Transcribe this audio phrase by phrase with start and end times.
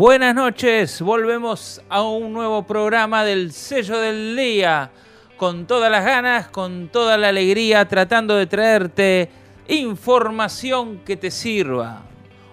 [0.00, 4.90] Buenas noches, volvemos a un nuevo programa del sello del día,
[5.36, 9.28] con todas las ganas, con toda la alegría, tratando de traerte
[9.68, 12.00] información que te sirva.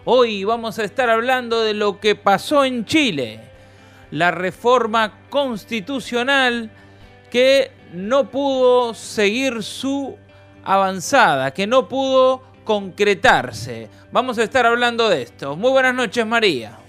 [0.04, 3.40] Hoy vamos a estar hablando de lo que pasó en Chile,
[4.12, 6.70] la reforma constitucional
[7.32, 10.18] que no pudo seguir su
[10.66, 13.90] avanzada, que no pudo concretarse.
[14.12, 15.56] Vamos a estar hablando de esto.
[15.56, 16.80] Muy buenas noches, María.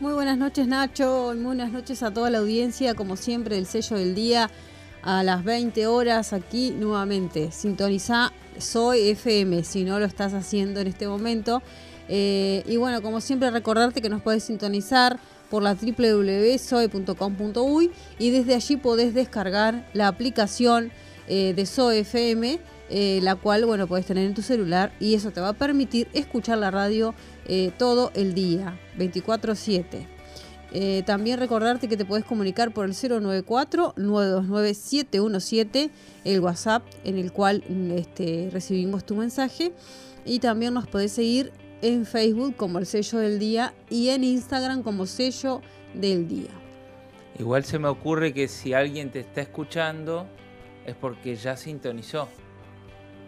[0.00, 1.32] Muy buenas noches, Nacho.
[1.34, 4.48] Muy buenas noches a toda la audiencia, como siempre, del sello del día
[5.02, 7.50] a las 20 horas aquí nuevamente.
[7.50, 11.64] Sintoniza Soy FM si no lo estás haciendo en este momento.
[12.08, 15.18] Eh, y bueno, como siempre, recordarte que nos puedes sintonizar
[15.50, 20.92] por la www.soe.com.uy y desde allí podés descargar la aplicación
[21.26, 25.30] eh, de Soy FM eh, la cual, bueno, puedes tener en tu celular y eso
[25.30, 27.14] te va a permitir escuchar la radio
[27.46, 30.06] eh, todo el día, 24/7.
[30.70, 35.90] Eh, también recordarte que te puedes comunicar por el 094-929-717,
[36.24, 37.64] el WhatsApp en el cual
[37.96, 39.72] este, recibimos tu mensaje.
[40.24, 44.82] Y también nos podés seguir en Facebook como el sello del día y en Instagram
[44.82, 45.62] como sello
[45.94, 46.50] del día.
[47.38, 50.26] Igual se me ocurre que si alguien te está escuchando
[50.84, 52.28] es porque ya sintonizó.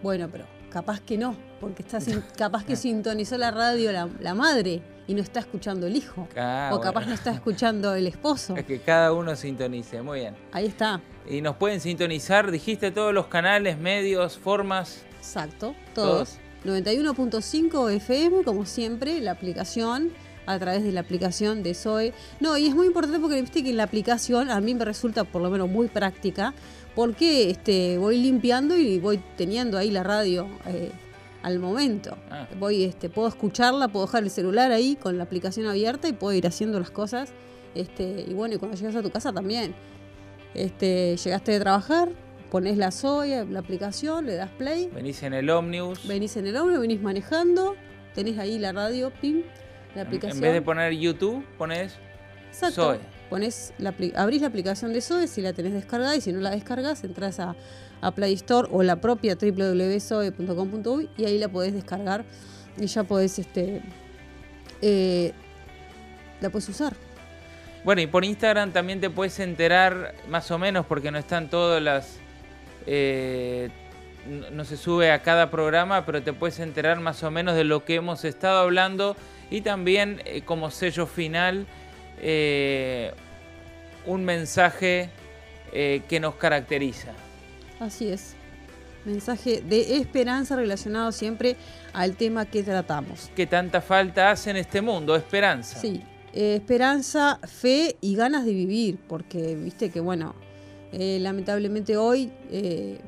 [0.03, 1.98] Bueno, pero capaz que no, porque está
[2.37, 6.29] capaz que sintonizó la radio la, madre y no está escuchando el hijo.
[6.37, 8.56] Ah, o capaz no está escuchando el esposo.
[8.56, 10.37] Es que cada uno sintonice, muy bien.
[10.53, 11.01] Ahí está.
[11.28, 15.05] Y nos pueden sintonizar, dijiste todos los canales, medios, formas.
[15.19, 16.39] Exacto, todos.
[16.65, 20.12] 91.5 FM, como siempre, la aplicación
[20.46, 22.12] a través de la aplicación de Zoe.
[22.41, 25.42] No, y es muy importante porque viste que la aplicación a mí me resulta por
[25.42, 26.55] lo menos muy práctica
[26.94, 30.91] porque este, voy limpiando y voy teniendo ahí la radio eh,
[31.42, 32.16] al momento.
[32.30, 32.48] Ah.
[32.58, 36.36] Voy, este, puedo escucharla, puedo dejar el celular ahí con la aplicación abierta y puedo
[36.36, 37.32] ir haciendo las cosas.
[37.75, 39.75] Este, y bueno, y cuando llegas a tu casa también.
[40.54, 42.10] Este, llegaste de trabajar,
[42.50, 44.91] pones la soya, la aplicación, le das play.
[44.92, 46.06] Venís en el ómnibus.
[46.06, 47.76] Venís en el ómnibus, venís manejando,
[48.15, 49.42] tenés ahí la radio, pim,
[49.95, 50.39] la aplicación.
[50.39, 51.95] En vez de poner YouTube, pones
[52.49, 52.99] Exacto
[53.31, 56.51] pones la, abrís la aplicación de SOE si la tenés descargada y si no la
[56.51, 57.55] descargas, entras a,
[58.15, 62.25] Play Store o la propia www.soe.com.uy y ahí la podés descargar
[62.78, 63.83] y ya podés este
[64.81, 65.33] eh,
[66.41, 66.95] la puedes usar.
[67.84, 71.83] Bueno, y por Instagram también te puedes enterar más o menos porque no están todas
[71.83, 72.19] las
[72.87, 73.69] eh,
[74.51, 77.84] no se sube a cada programa, pero te puedes enterar más o menos de lo
[77.84, 79.15] que hemos estado hablando
[79.50, 81.66] y también eh, como sello final
[82.21, 83.12] eh,
[84.06, 85.11] un mensaje
[85.72, 87.12] eh, que nos caracteriza.
[87.78, 88.34] Así es.
[89.05, 91.56] Mensaje de esperanza relacionado siempre
[91.93, 93.31] al tema que tratamos.
[93.34, 95.81] Que tanta falta hace en este mundo, esperanza.
[95.81, 96.03] Sí,
[96.34, 100.34] esperanza, fe y ganas de vivir, porque viste que bueno,
[100.93, 102.33] lamentablemente hoy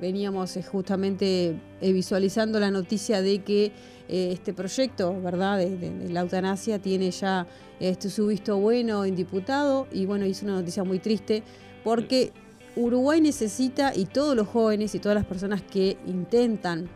[0.01, 3.73] veníamos justamente visualizando la noticia de que
[4.09, 7.47] este proyecto, ¿verdad?, de, la eutanasia tiene ya
[7.81, 11.43] este, su visto bueno en diputado y bueno, es una noticia muy triste
[11.83, 12.33] porque
[12.77, 16.89] Uruguay necesita y todos los jóvenes y todas las personas que intentan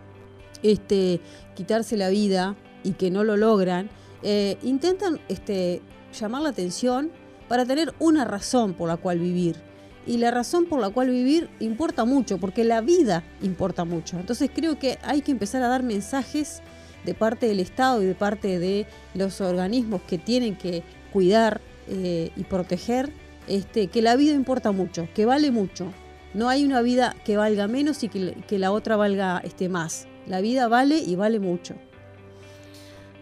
[0.63, 1.21] este,
[1.55, 3.91] quitarse la vida y que no lo logran,
[4.23, 5.83] eh, intentan este,
[6.19, 7.11] llamar la atención
[7.49, 9.57] para tener una razón por la cual vivir.
[10.07, 14.19] Y la razón por la cual vivir importa mucho, porque la vida importa mucho.
[14.19, 16.63] Entonces creo que hay que empezar a dar mensajes
[17.05, 22.31] de parte del Estado y de parte de los organismos que tienen que cuidar eh,
[22.37, 23.11] y proteger,
[23.49, 25.93] este, que la vida importa mucho, que vale mucho.
[26.35, 30.07] No hay una vida que valga menos y que, la otra valga este, más.
[30.27, 31.77] La vida vale y vale mucho.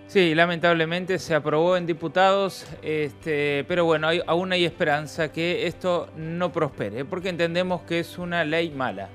[0.06, 6.52] Sí, lamentablemente se aprobó en diputados, este, pero bueno, aún hay esperanza que esto no
[6.52, 9.08] prospere, porque entendemos que es una ley mala.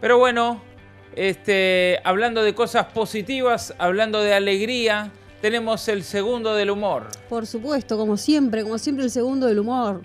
[0.00, 0.60] Pero bueno,
[1.14, 5.10] este, hablando de cosas positivas, hablando de alegría,
[5.40, 7.06] tenemos el segundo del humor.
[7.28, 10.02] Por supuesto, como siempre, como siempre el segundo del humor.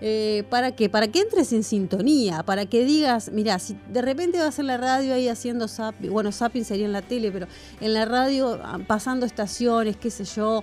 [0.00, 0.88] Eh, ¿Para qué?
[0.88, 4.76] Para que entres en sintonía, para que digas, mira, si de repente vas a la
[4.76, 7.48] radio ahí haciendo zapping, bueno, zapping sería en la tele, pero
[7.80, 10.62] en la radio ah, pasando estaciones, qué sé yo,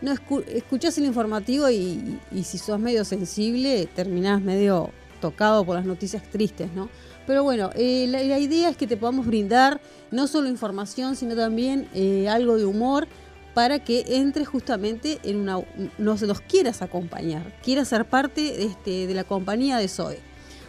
[0.00, 4.90] no escuchás el informativo y, y si sos medio sensible, terminás medio
[5.20, 6.88] tocado por las noticias tristes, ¿no?
[7.26, 9.80] Pero bueno, eh, la, idea es que te podamos brindar
[10.10, 13.06] no solo información, sino también eh, algo de humor
[13.54, 15.60] para que entres justamente en una...
[15.98, 20.18] nos los quieras acompañar, quieras ser parte este, de la compañía de Zoe.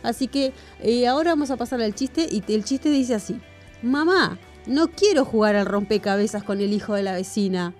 [0.04, 3.39] Así que eh, ahora vamos a pasar al chiste y el chiste dice así.
[3.83, 7.74] Mamá, no quiero jugar al rompecabezas con el hijo de la vecina.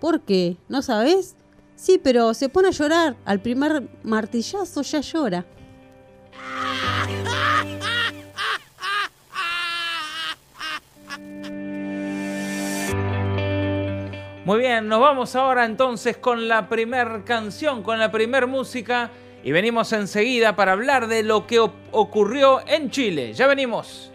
[0.00, 0.56] ¿Por qué?
[0.68, 1.36] ¿No sabes?
[1.76, 3.16] Sí, pero se pone a llorar.
[3.24, 5.46] Al primer martillazo ya llora.
[14.44, 19.08] Muy bien, nos vamos ahora entonces con la primer canción, con la primer música
[19.44, 23.34] y venimos enseguida para hablar de lo que ocurrió en Chile.
[23.34, 24.10] Ya venimos.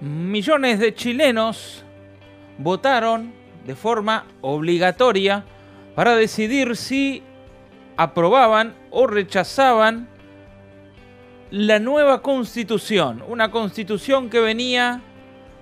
[0.00, 1.84] Millones de chilenos
[2.58, 3.32] votaron
[3.66, 5.44] de forma obligatoria
[5.94, 7.22] para decidir si
[7.96, 10.08] aprobaban o rechazaban
[11.50, 15.00] la nueva constitución, una constitución que venía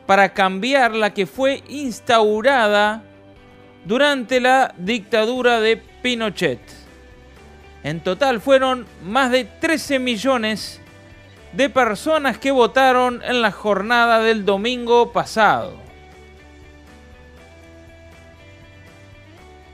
[0.07, 3.03] para cambiar la que fue instaurada
[3.85, 6.61] durante la dictadura de Pinochet.
[7.85, 10.81] En total fueron más de 13 millones
[11.53, 15.92] de personas que votaron en la jornada del domingo pasado.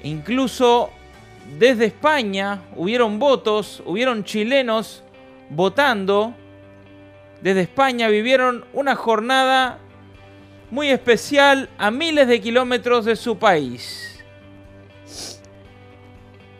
[0.02, 0.90] Incluso
[1.58, 5.02] desde España hubieron votos, hubieron chilenos
[5.50, 6.34] votando.
[7.40, 9.78] Desde España vivieron una jornada
[10.70, 14.04] muy especial a miles de kilómetros de su país.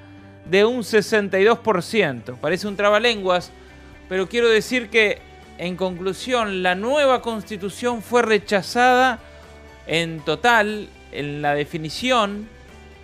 [0.46, 2.38] de un 62%.
[2.38, 3.52] Parece un trabalenguas,
[4.08, 5.22] pero quiero decir que
[5.58, 9.20] en conclusión la nueva constitución fue rechazada
[9.88, 12.48] en total, en la definición,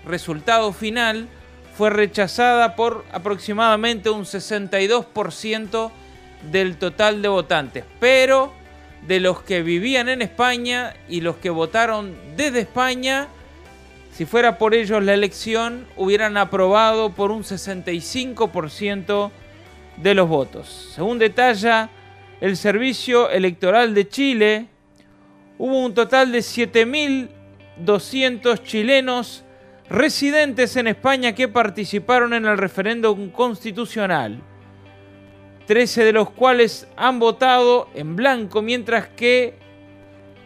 [0.05, 1.27] resultado final,
[1.75, 5.91] fue rechazada por aproximadamente un 62%
[6.51, 7.83] del total de votantes.
[7.99, 8.53] Pero
[9.07, 13.27] de los que vivían en España y los que votaron desde España,
[14.15, 19.29] si fuera por ellos la elección, hubieran aprobado por un 65%
[19.97, 20.93] de los votos.
[20.95, 21.89] Según detalla
[22.39, 24.67] el Servicio Electoral de Chile,
[25.57, 29.43] hubo un total de 7.200 chilenos
[29.89, 34.41] residentes en España que participaron en el referéndum constitucional,
[35.67, 39.64] 13 de los cuales han votado en blanco, mientras que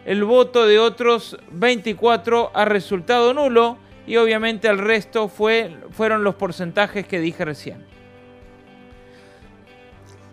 [0.04, 6.34] el voto de otros 24 ha resultado nulo y obviamente el resto fue, fueron los
[6.34, 7.84] porcentajes que dije recién.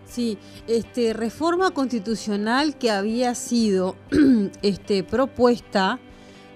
[0.05, 0.37] Sí,
[0.67, 3.95] este, reforma constitucional que había sido
[4.61, 5.99] este, propuesta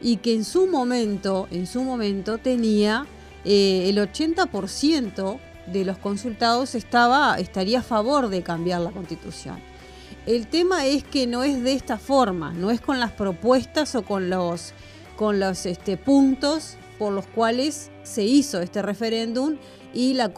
[0.02, 3.06] y que en su momento, en su momento tenía
[3.46, 9.71] eh, el 80% de los consultados estaba, estaría a favor de cambiar la constitución.
[10.28, 14.04] El tema es que no es de esta forma, no es con las propuestas o
[14.04, 14.74] con los,
[15.16, 19.58] con los este, puntos por los cuales se hizo este referéndum
[19.96, 20.32] y la,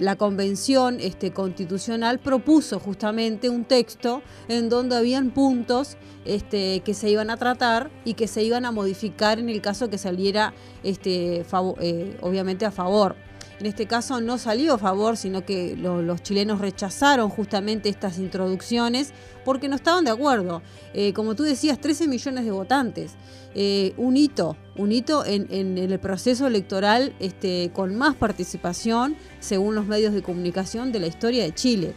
[0.00, 5.96] la convención este, constitucional propuso justamente un texto en donde habían puntos
[6.26, 9.88] este, que se iban a tratar y que se iban a modificar en el caso
[9.88, 10.52] que saliera
[10.84, 13.16] eh, obviamente a favor.
[13.60, 19.12] En este caso no salió a favor, sino que los chilenos rechazaron justamente estas introducciones
[19.44, 20.62] porque no estaban de acuerdo.
[20.94, 23.12] Eh, como tú decías, 13 millones de votantes.
[23.54, 29.84] Eh, un hito, un hito en, el proceso electoral este, con más participación, según los
[29.84, 31.94] medios de comunicación, de la historia de Chile.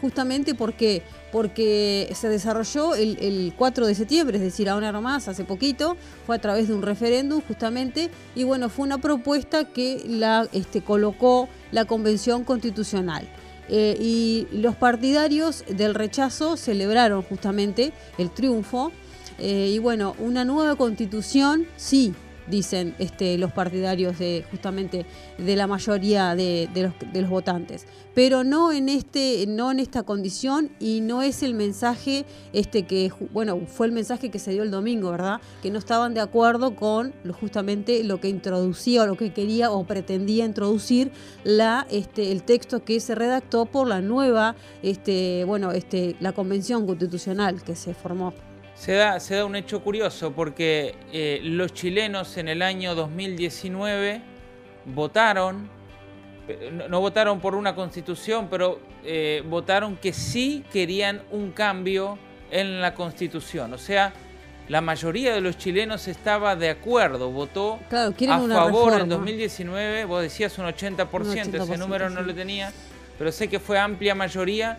[0.00, 5.96] justamente porque porque se desarrolló el, 4 de septiembre, es decir, ahora más, hace poquito,
[6.24, 10.82] fue a través de un referéndum justamente, y bueno, fue una propuesta que la este,
[10.82, 13.28] colocó la Convención Constitucional.
[13.68, 18.92] Eh, y los partidarios del rechazo celebraron justamente el triunfo.
[19.38, 22.14] Eh, y bueno, una nueva constitución, sí,
[22.48, 25.06] dicen este, los partidarios de justamente
[25.38, 26.68] de la mayoría de,
[27.12, 27.86] los, votantes.
[28.14, 33.10] Pero no en, este, no en esta condición y no es el mensaje este, que,
[33.32, 35.40] bueno, fue el mensaje que se dio el domingo, ¿verdad?
[35.62, 39.84] Que no estaban de acuerdo con justamente lo que introducía o lo que quería o
[39.84, 41.10] pretendía introducir
[41.42, 46.86] la, este, el texto que se redactó por la nueva, este, bueno, este, la convención
[46.86, 48.32] constitucional que se formó.
[48.74, 54.20] Se da, se da un hecho curioso porque eh, los chilenos en el año 2019
[54.86, 55.70] votaron,
[56.88, 62.18] no, votaron por una constitución, pero eh, votaron que sí querían un cambio
[62.50, 63.72] en la constitución.
[63.72, 64.12] O sea,
[64.68, 70.58] la mayoría de los chilenos estaba de acuerdo, votó a favor en 2019, vos decías
[70.58, 72.72] un 80%, ese número no lo tenía,
[73.18, 74.78] pero sé que fue amplia mayoría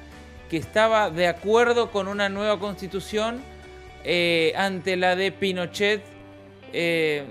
[0.49, 3.41] que estaba de acuerdo con una nueva constitución
[4.05, 6.03] eh, ante la de Pinochet.
[6.71, 7.25] Eh,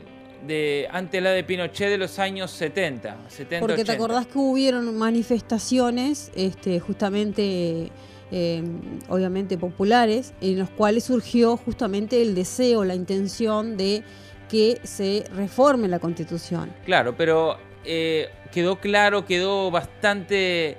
[0.46, 3.16] de, ante la de Pinochet de los años 70.
[3.28, 7.90] 70 Porque te acordás que hubieron manifestaciones este, justamente
[8.36, 14.02] Em, obviamente populares, en los cuales surgió justamente el deseo, la intención de
[14.48, 16.72] que se reforme la constitución.
[16.84, 20.78] Claro, pero eh, quedó claro, quedó bastante,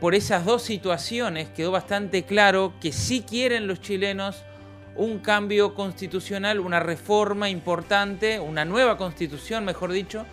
[0.00, 4.42] por esas dos situaciones, quedó bastante claro que sí quieren los chilenos
[4.96, 10.26] un cambio constitucional, una reforma importante, una nueva constitución, mejor dicho,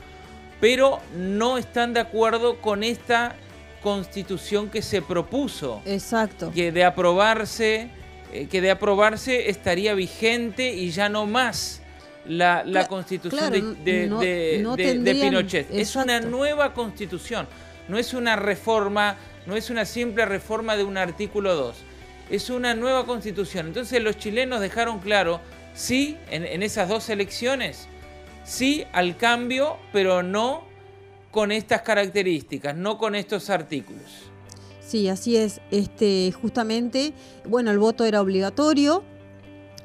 [0.60, 3.36] pero no están de acuerdo con esta
[3.82, 5.82] constitución que se propuso.
[5.86, 6.52] Exacto.
[6.52, 7.90] Que de aprobarse,
[8.34, 11.82] eh, que de aprobarse estaría vigente y ya no más
[12.26, 13.52] la, constitución
[13.84, 15.68] de, Pinochet.
[15.72, 17.48] Es una nueva constitución,
[17.88, 21.76] no es una reforma, no es una simple reforma de un artículo 2.
[22.30, 23.68] Es una nueva constitución.
[23.68, 25.42] Entonces los chilenos dejaron claro,
[25.74, 27.88] sí, en, esas dos elecciones,
[28.44, 30.64] sí al cambio, pero no
[31.32, 34.30] con estas características, no con estos artículos.
[34.86, 35.62] Sí, así es.
[35.72, 37.14] Este, justamente,
[37.46, 39.04] bueno, el voto era obligatorio.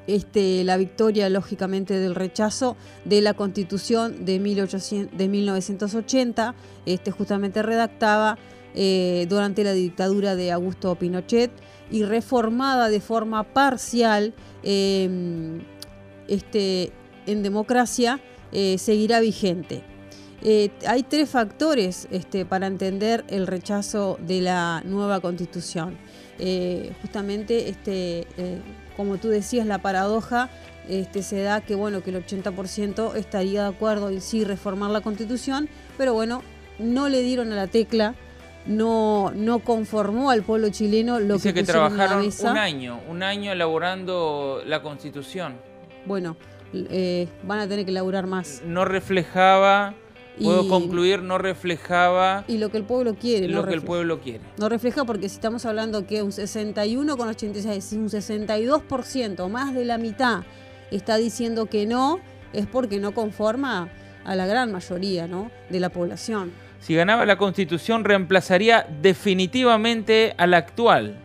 [0.06, 7.62] Este, la victoria, lógicamente, del rechazo de la Constitución de, 1800, de 1980, este, justamente
[7.62, 8.36] redactaba
[8.74, 11.50] eh, durante la dictadura de Augusto Pinochet
[11.90, 15.60] y reformada de forma parcial em,
[16.28, 16.92] este,
[17.26, 18.20] en democracia,
[18.52, 19.82] eh, seguirá vigente.
[20.42, 25.96] Eh, hay tres factores este, para entender el rechazo de la nueva constitución.
[26.38, 28.26] Eh, justamente, este,
[28.96, 30.50] como tú decías, la paradoja
[30.88, 35.00] este, se da que, bueno, que el 80% estaría de acuerdo en sí reformar la
[35.00, 36.42] constitución, pero bueno,
[36.78, 38.14] no le dieron a la tecla
[38.66, 43.52] no, no conformó al pueblo chileno lo Dice que, que trabajaron un año, un año
[43.52, 45.56] elaborando la constitución.
[46.06, 46.36] Bueno,
[47.42, 48.62] van a tener que elaborar más.
[48.64, 49.94] No reflejaba
[50.42, 52.44] Puedo concluir, no reflejaba...
[52.48, 53.48] Y lo que el pueblo quiere.
[53.48, 54.40] Lo que el pueblo quiere.
[54.58, 60.42] No refleja porque si estamos hablando que un 61,86, un 62%, más de la mitad,
[60.90, 62.18] está diciendo que no,
[62.52, 63.88] es porque no conforma
[64.24, 65.50] a la gran mayoría ¿no?
[65.70, 66.52] de la población.
[66.84, 71.16] Si ganaba la constitución, reemplazaría definitivamente a la actual,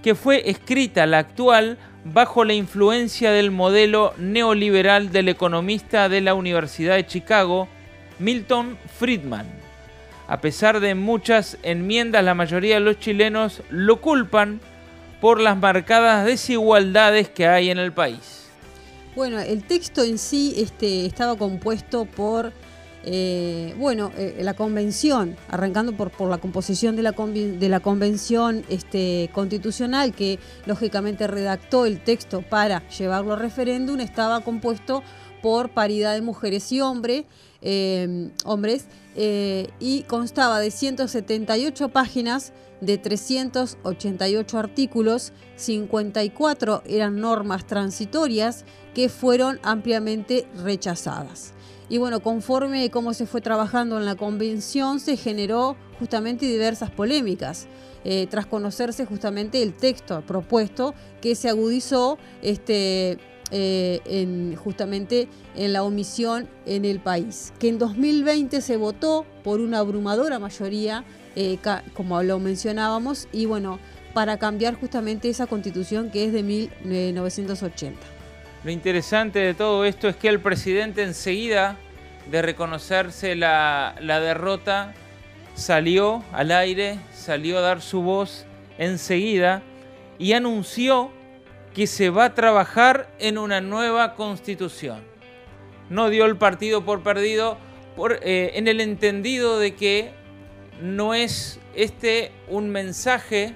[0.00, 6.34] que fue escrita la actual bajo la influencia del modelo neoliberal del economista de la
[6.34, 7.66] Universidad de Chicago,
[8.20, 9.46] Milton Friedman.
[10.28, 14.60] A pesar de muchas enmiendas, la mayoría de los chilenos lo culpan
[15.20, 18.44] por las marcadas desigualdades que hay en el país.
[19.16, 22.52] Bueno, el texto en sí este, estaba compuesto por,
[23.04, 30.38] eh, bueno, eh, la convención, arrancando por, la composición de la, convención este, constitucional que
[30.66, 35.02] lógicamente redactó el texto para llevarlo a referéndum, estaba compuesto
[35.42, 37.24] por paridad de mujeres y hombres,
[37.60, 49.08] eh, hombres y constaba de 178 páginas de 388 artículos, 54 eran normas transitorias que
[49.08, 51.52] fueron ampliamente rechazadas.
[51.92, 57.66] Y bueno, conforme cómo se fue trabajando en la convención, se generó justamente diversas polémicas.
[58.02, 63.18] Eh, tras conocerse justamente el texto propuesto que se agudizó este,
[63.50, 67.52] eh, en, justamente en la omisión en el país.
[67.58, 71.04] Que en 2020 se votó por una abrumadora mayoría,
[71.36, 71.58] eh,
[71.92, 73.78] como lo mencionábamos, y bueno,
[74.14, 78.21] para cambiar justamente esa constitución que es de 1980.
[78.64, 81.76] Lo interesante de todo esto es que el presidente enseguida
[82.30, 84.94] de reconocerse la, derrota
[85.54, 88.46] salió al aire, salió a dar su voz
[88.78, 89.62] enseguida
[90.18, 91.10] y anunció
[91.74, 95.02] que se va a trabajar en una nueva constitución.
[95.90, 97.58] No dio el partido por perdido
[97.96, 100.12] por, eh, en el entendido de que
[100.80, 103.54] no es este un mensaje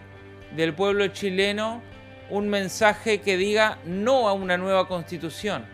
[0.56, 1.80] del pueblo chileno,
[2.30, 5.64] un mensaje que diga no a una nueva constitución,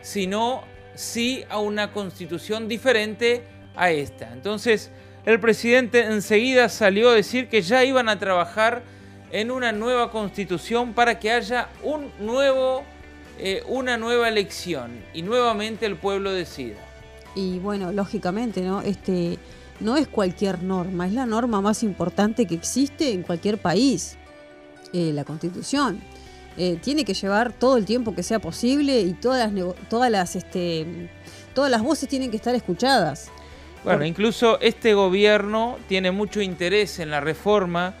[0.00, 3.44] sino sí a una constitución diferente
[3.76, 4.32] a esta.
[4.32, 4.90] Entonces,
[5.24, 8.82] el presidente enseguida salió a decir que ya iban a trabajar
[9.30, 12.82] en una nueva constitución para que haya un nuevo,
[13.38, 16.76] eh, una nueva elección y nuevamente el pueblo decida.
[17.34, 18.80] Y bueno, lógicamente, ¿no?
[18.80, 19.38] Este,
[19.80, 24.17] no es cualquier norma, es la norma más importante que existe en cualquier país,
[24.92, 26.00] eh, la constitución.
[26.56, 30.34] Eh, tiene que llevar todo el tiempo que sea posible y todas las, todas las,
[30.34, 31.08] este,
[31.54, 33.30] todas las voces tienen que estar escuchadas.
[33.84, 37.94] Bueno, incluso este gobierno tiene mucho interés en la reforma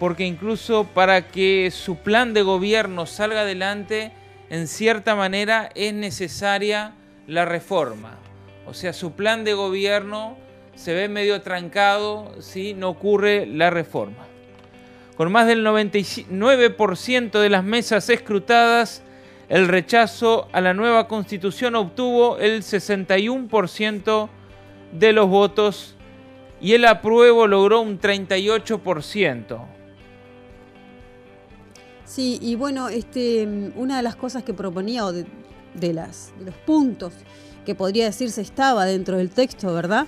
[0.00, 4.12] porque incluso para que su plan de gobierno salga adelante,
[4.48, 6.94] en cierta manera es necesaria
[7.26, 8.18] la reforma.
[8.66, 10.36] O sea, su plan de gobierno
[10.74, 14.29] se ve medio trancado si no ocurre la reforma.
[15.20, 19.02] Con más del 99% de las mesas escrutadas,
[19.50, 24.30] el rechazo a la nueva constitución obtuvo el 61%
[24.92, 25.94] de los votos
[26.58, 29.60] y el apruebo logró un 38%.
[32.06, 33.46] Sí, y bueno, este,
[33.76, 35.26] una de las cosas que proponía, o de,
[35.92, 37.12] las, los puntos
[37.66, 40.06] que podría decirse estaba dentro del texto, ¿verdad?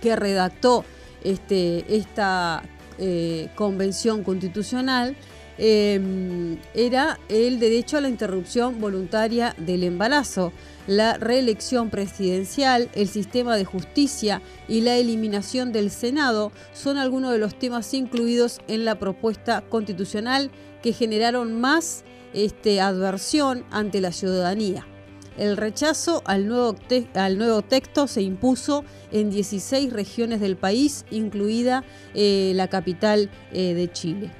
[0.00, 0.86] Que redactó
[1.22, 2.62] este, esta
[2.98, 5.16] eh, convención constitucional,
[5.60, 10.52] Em, era el derecho a la interrupción voluntaria del embarazo,
[10.86, 17.38] la reelección presidencial, el sistema de justicia y la eliminación del Senado son algunos de
[17.38, 24.86] los temas incluidos en la propuesta constitucional que generaron más este, adversión ante la ciudadanía.
[25.38, 26.76] El rechazo al nuevo,
[27.14, 33.74] al nuevo, texto se impuso en 16 regiones del país, incluida eh, la capital eh,
[33.74, 34.30] de Chile.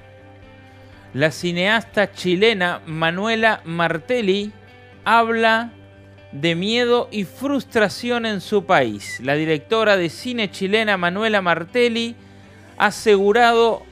[1.15, 4.53] La cineasta chilena Manuela Martelli
[5.05, 5.73] habla
[6.33, 9.21] de miedo y frustración en su país.
[9.23, 12.17] La directora de cine chilena Manuela Martelli
[12.77, 13.85] ha asegurado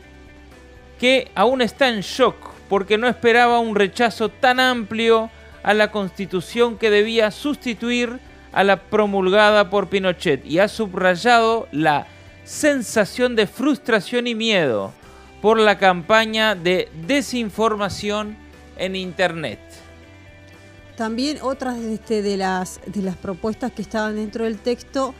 [0.98, 2.36] que aún está en shock
[2.68, 5.30] porque no esperaba un rechazo tan amplio
[5.66, 8.20] a la constitución que debía sustituir
[8.52, 12.06] a la promulgada por Pinochet y ha subrayado la
[12.44, 14.92] sensación de frustración y miedo
[15.42, 18.36] por la campaña de desinformación
[18.78, 19.58] en Internet.
[20.96, 25.14] También otras este, de, las, de las propuestas que estaban dentro del texto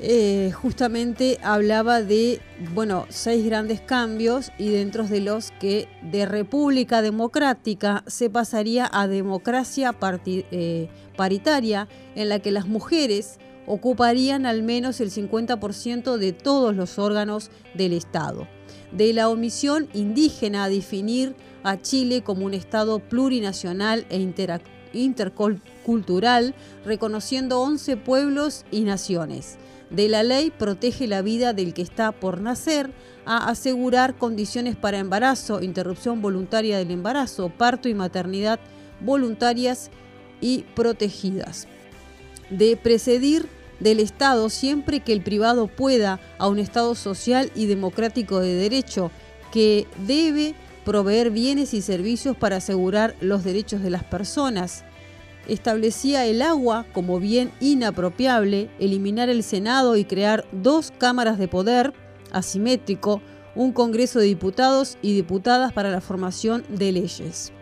[0.00, 2.40] eh, justamente hablaba de,
[2.74, 9.08] bueno, seis grandes cambios y dentro de los que de república democrática se pasaría a
[9.08, 9.94] democracia
[10.26, 16.98] eh, paritaria en la que las mujeres ocuparían al menos el 50% de todos los
[16.98, 18.46] órganos del Estado
[18.92, 24.18] de la omisión indígena a definir a Chile como un Estado plurinacional e
[24.92, 29.58] intercultural, reconociendo 11 pueblos y naciones.
[29.90, 32.90] De la ley protege la vida del que está por nacer,
[33.24, 38.58] a asegurar condiciones para embarazo, interrupción voluntaria del embarazo, parto y maternidad
[39.00, 39.90] voluntarias
[40.40, 41.68] y protegidas.
[42.50, 43.48] De precedir
[43.80, 49.10] del Estado siempre que el privado pueda a un Estado social y democrático de derecho
[49.52, 54.84] que debe proveer bienes y servicios para asegurar los derechos de las personas.
[55.48, 61.92] Establecía el agua como bien inapropiable, eliminar el Senado y crear dos cámaras de poder
[62.30, 63.22] asimétrico,
[63.54, 67.52] un Congreso de Diputados y Diputadas para la formación de leyes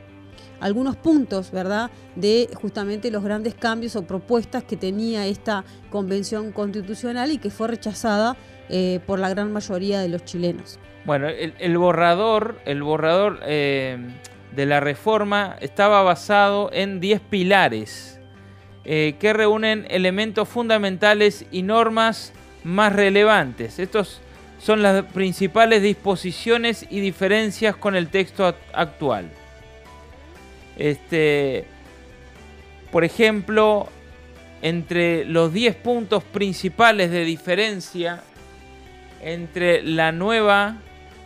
[0.61, 7.31] algunos puntos, ¿verdad?, de justamente los grandes cambios o propuestas que tenía esta convención constitucional
[7.31, 8.37] y que fue rechazada
[8.68, 10.79] eh, por la gran mayoría de los chilenos.
[11.05, 13.96] Bueno, el, borrador, el borrador eh,
[14.57, 18.19] de la reforma estaba basado en 10 pilares
[18.85, 22.33] eh, que reúnen elementos fundamentales y normas
[22.64, 23.79] más relevantes.
[23.79, 24.23] Estos
[24.59, 29.31] son las principales disposiciones y diferencias con el texto actual.
[30.79, 31.66] Este,
[32.90, 33.88] por ejemplo,
[34.62, 38.23] entre los 10 puntos principales de diferencia
[39.23, 40.77] entre la nueva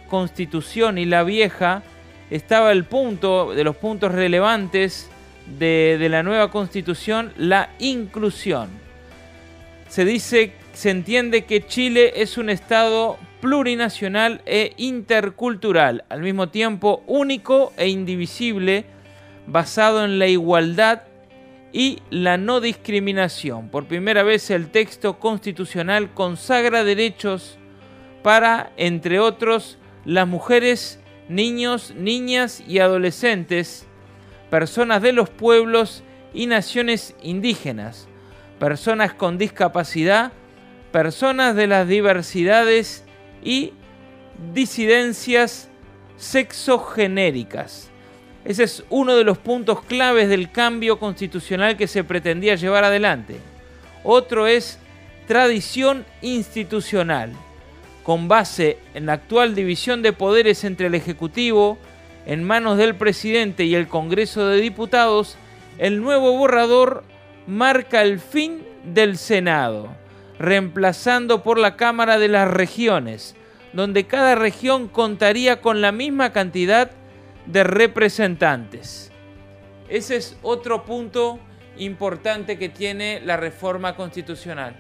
[0.09, 1.83] constitución y la vieja,
[2.31, 5.11] estaba el punto, de los puntos relevantes
[5.59, 8.69] de, la nueva constitución, la inclusión.
[9.89, 17.03] Se dice, se entiende que Chile es un estado plurinacional e intercultural, al mismo tiempo
[17.07, 18.85] único e indivisible,
[19.47, 21.03] basado en la igualdad
[21.73, 23.69] y la no discriminación.
[23.69, 27.59] Por primera vez el texto constitucional consagra derechos
[28.23, 31.00] para, entre otros, las mujeres,
[31.31, 33.87] niños, niñas y adolescentes,
[34.51, 36.03] personas de los pueblos
[36.35, 38.09] y naciones indígenas,
[38.59, 40.33] personas con discapacidad,
[40.93, 43.05] personas de las diversidades
[43.43, 43.73] y
[44.53, 45.69] disidencias
[46.17, 47.91] sexogenéricas.
[48.45, 53.37] Ese es uno de los puntos claves del cambio constitucional que se pretendía llevar adelante.
[54.03, 54.79] Otro es
[55.29, 57.33] tradición institucional.
[58.03, 61.79] Con base en la actual división de poderes entre el Ejecutivo,
[62.27, 65.37] en manos del presidente y el Congreso de Diputados,
[65.79, 67.05] el nuevo borrador
[67.47, 69.89] marca el fin del Senado.
[70.41, 73.37] reemplazando por la Cámara de las Regiones,
[73.75, 76.91] donde cada región contaría con la misma cantidad
[77.45, 79.13] de representantes.
[79.91, 81.39] Ese es otro punto
[81.77, 84.75] importante que tiene la reforma constitucional.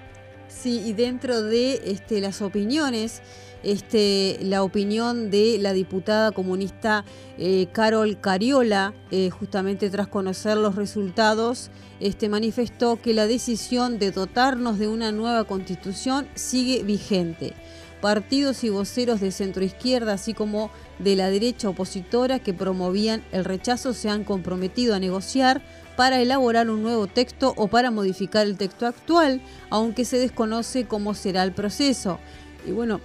[0.50, 3.22] Sí, y dentro de este, las opiniones,
[3.62, 7.04] este, la opinión de la diputada comunista
[7.38, 14.10] eh, Carol Cariola, eh, justamente tras conocer los resultados, este, manifestó que la decisión de
[14.10, 17.54] dotarnos de una nueva constitución sigue vigente.
[18.00, 23.92] Partidos y voceros de centroizquierda, así como de la derecha opositora que promovían el rechazo,
[23.92, 25.62] se han comprometido a negociar
[26.00, 31.12] para elaborar un nuevo texto o para modificar el texto actual, aunque se desconoce cómo
[31.12, 32.18] será el proceso.
[32.66, 33.02] Y bueno,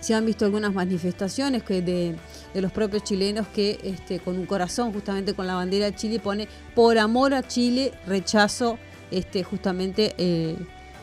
[0.00, 2.16] se han visto algunas manifestaciones que de,
[2.60, 6.48] los propios chilenos que este, con un corazón, justamente con la bandera de Chile, pone
[6.74, 8.80] por amor a Chile, rechazo
[9.12, 10.56] este, justamente eh,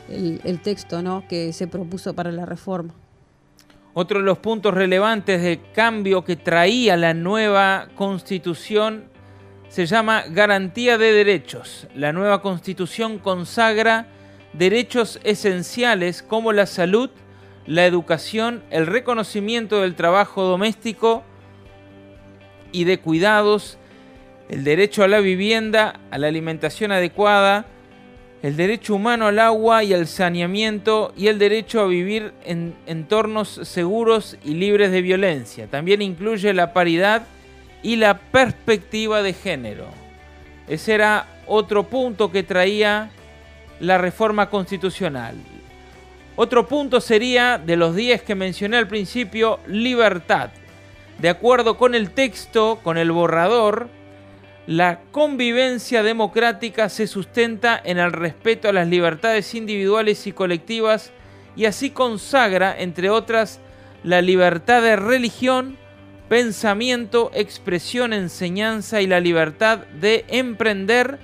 [0.10, 1.24] el, texto ¿no?
[1.30, 2.94] que se propuso para la reforma.
[3.94, 9.06] Otro de los puntos relevantes de cambio que traía la nueva constitución
[9.72, 11.88] se llama Garantía de Derechos.
[11.96, 14.06] La nueva constitución consagra
[14.52, 17.10] derechos esenciales como la salud,
[17.66, 21.24] la educación, el reconocimiento del trabajo doméstico
[22.74, 23.78] y de cuidados,
[24.50, 27.66] el derecho a la vivienda, a la alimentación adecuada,
[28.44, 33.62] el derecho humano al agua y al saneamiento y el derecho a vivir en entornos
[33.64, 35.68] seguros y libres de violencia.
[35.68, 37.26] También incluye la paridad
[37.84, 39.88] y la perspectiva de género.
[40.67, 43.10] Ese era otro punto que traía
[43.80, 45.36] la reforma constitucional.
[46.36, 50.52] Otro punto sería, de los 10 que mencioné al principio, libertad.
[51.20, 53.89] De acuerdo con el texto, con el borrador,
[54.67, 61.12] la convivencia democrática se sustenta en el respeto a las libertades individuales y colectivas
[61.56, 63.60] y así consagra, entre otras,
[64.04, 65.78] la libertad de religión,
[66.32, 71.20] pensamiento, expresión, enseñanza y la libertad de emprender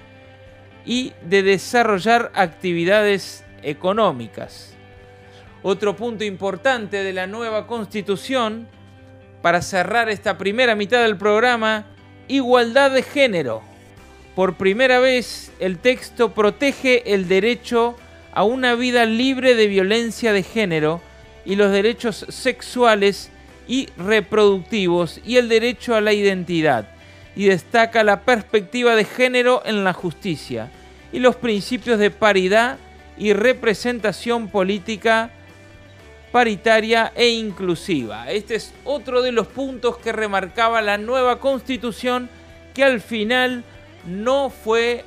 [0.86, 4.76] y de desarrollar actividades económicas.
[5.64, 8.68] Otro punto importante de la nueva constitución,
[9.42, 11.86] para cerrar esta primera mitad del programa,
[12.28, 13.62] igualdad de género.
[14.36, 17.96] Por primera vez el texto protege el derecho
[18.34, 21.00] a una vida libre de violencia de género
[21.46, 23.32] y los derechos sexuales
[23.68, 26.90] y reproductivos y el derecho a la identidad,
[27.36, 30.72] y destaca la perspectiva de género en la justicia
[31.12, 32.78] y los principios de paridad
[33.18, 35.32] y representación política
[36.32, 38.30] paritaria e inclusiva.
[38.32, 42.30] Este es otro de los puntos que remarcaba la nueva constitución
[42.74, 43.64] que al final
[44.06, 45.04] no fue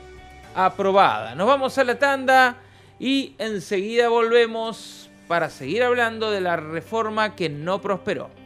[0.55, 1.35] aprobada.
[1.35, 2.57] Nos vamos a la tanda
[2.99, 8.40] y enseguida volvemos para seguir hablando de la reforma que no prosperó.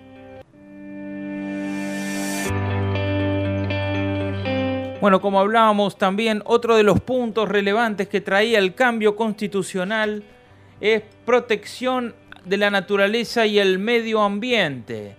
[5.04, 10.22] Bueno, como hablábamos también, otro de los puntos relevantes que traía el cambio constitucional
[10.80, 12.14] es protección
[12.46, 15.14] de la naturaleza y el medio ambiente.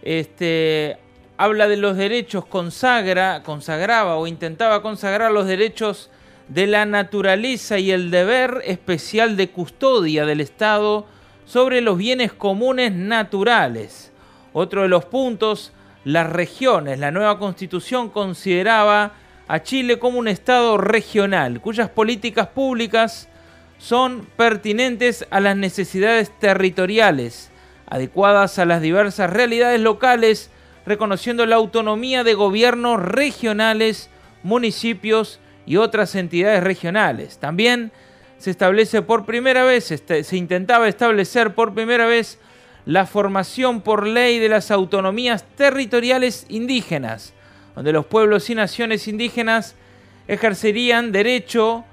[0.00, 0.96] Este,
[1.36, 6.10] habla de los derechos, consagra, consagraba o intentaba consagrar los derechos
[6.48, 11.04] de la naturaleza y el deber especial de custodia del Estado
[11.44, 14.10] sobre los bienes comunes naturales.
[14.54, 16.98] Otro de los puntos las regiones.
[16.98, 19.12] La nueva constitución consideraba
[19.46, 23.28] a Chile como un Estado regional, cuyas políticas públicas
[23.78, 27.50] son pertinentes a las necesidades territoriales,
[27.86, 30.50] adecuadas a las diversas realidades locales,
[30.84, 34.10] reconociendo la autonomía de gobiernos regionales,
[34.42, 37.38] municipios y otras entidades regionales.
[37.38, 37.92] También
[38.38, 42.38] se establece por primera vez, este, se intentaba establecer por primera vez
[42.88, 47.34] la formación por ley de las autonomías territoriales indígenas,
[47.74, 49.76] donde los pueblos y naciones indígenas
[50.26, 51.84] ejercerían derecho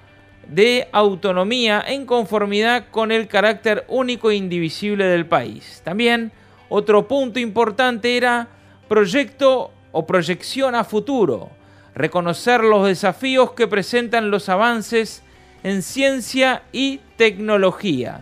[0.48, 5.82] de autonomía en conformidad con el carácter único e indivisible del país.
[5.84, 6.32] También
[6.70, 8.48] otro punto importante era
[8.88, 11.50] proyecto o proyección a futuro,
[11.94, 15.24] reconocer los desafíos que presentan los avances
[15.62, 18.22] en ciencia y tecnología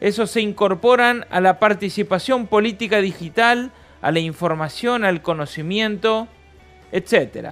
[0.00, 6.28] esos se incorporan a la participación política digital, a la información, al conocimiento,
[6.92, 7.50] etc.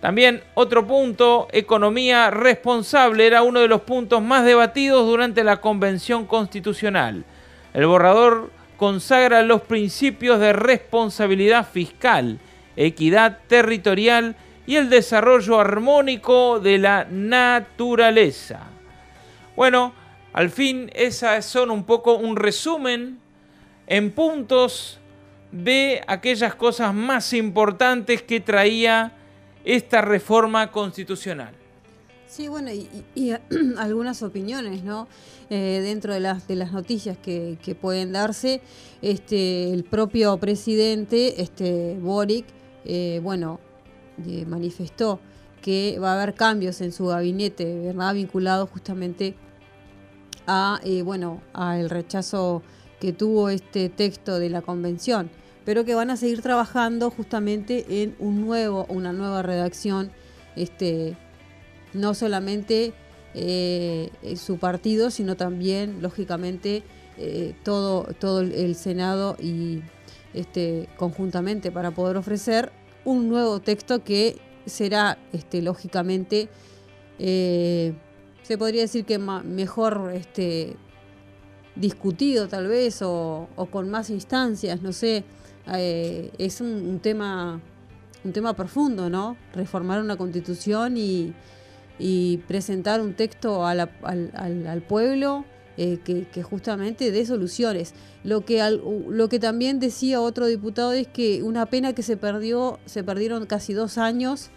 [0.00, 6.26] También otro punto, economía responsable, era uno de los puntos más debatidos durante la Convención
[6.26, 7.24] Constitucional.
[7.72, 12.38] El borrador consagra los principios de responsabilidad fiscal,
[12.76, 14.36] equidad territorial
[14.66, 18.60] y el desarrollo armónico de la naturaleza.
[19.56, 19.94] Bueno,
[20.34, 23.20] Al fin, esas son un poco un resumen
[23.86, 24.98] en puntos
[25.52, 29.12] de aquellas cosas más importantes que traía
[29.64, 31.54] esta reforma constitucional.
[32.26, 33.30] Sí, bueno, y,
[33.78, 35.06] algunas opiniones, ¿no?
[35.50, 38.60] Eh, dentro de las, de las noticias que, pueden darse,
[39.02, 42.46] este, el propio presidente, este, Boric,
[42.84, 43.60] eh, bueno,
[44.26, 45.20] eh, manifestó
[45.62, 48.14] que va a haber cambios en su gabinete, ¿verdad?
[48.14, 49.36] Vinculados justamente
[50.46, 52.62] a, bueno, al rechazo
[53.00, 55.30] que tuvo este texto de la convención,
[55.64, 60.10] pero que van a seguir trabajando justamente en un nuevo, una nueva redacción,
[60.56, 61.16] este,
[61.92, 62.92] no solamente
[63.34, 66.82] eh, su partido, sino también, lógicamente,
[67.16, 69.82] eh, todo, todo el Senado y
[70.34, 72.72] este, conjuntamente para poder ofrecer
[73.04, 76.48] un nuevo texto que será, este, lógicamente,
[77.18, 77.94] eh,
[78.44, 80.76] se podría decir que mejor este,
[81.74, 85.24] discutido tal vez o, con más instancias, no sé,
[85.66, 87.60] es un, tema
[88.24, 89.36] un tema profundo, ¿no?
[89.54, 91.34] Reformar una constitución y,
[91.98, 93.88] y presentar un texto al,
[94.88, 95.44] pueblo
[95.76, 97.94] eh, que, justamente dé soluciones.
[98.24, 98.62] Lo que,
[99.08, 103.46] lo que también decía otro diputado es que una pena que se perdió, se perdieron
[103.46, 104.50] casi dos años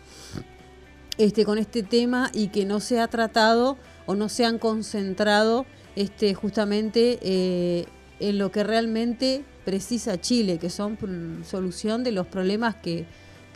[1.18, 5.66] este, con este tema y que no se ha tratado o no se han concentrado
[5.96, 7.86] este, justamente eh,
[8.20, 10.98] en lo que realmente precisa Chile, que son
[11.44, 13.06] solución de los problemas que,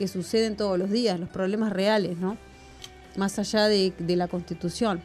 [0.08, 2.36] suceden todos los días, los problemas reales, ¿no?
[3.18, 5.00] más allá de, la constitución.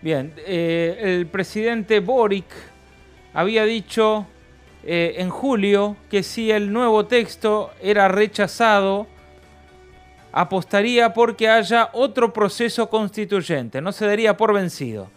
[0.00, 2.46] Bien, eh, el presidente Boric
[3.34, 4.24] había dicho
[4.84, 9.08] eh, en julio que si el nuevo texto era rechazado,
[10.38, 15.10] apostaría porque haya otro proceso constituyente, no se daría por vencido.